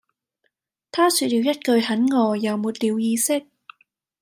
[0.91, 3.45] 她說了一句很餓又沒了意識